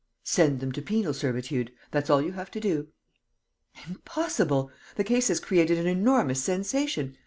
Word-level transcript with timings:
"Send 0.23 0.61
them 0.61 0.71
to 0.71 0.81
penal 0.81 1.13
servitude: 1.13 1.71
that's 1.91 2.09
all 2.09 2.23
you 2.23 2.31
have 2.31 2.49
to 2.49 2.59
do." 2.59 2.87
"Impossible! 3.87 4.71
The 4.95 5.03
case 5.03 5.27
has 5.27 5.39
created 5.39 5.77
an 5.77 5.85
enormous 5.85 6.43
sensation. 6.43 7.17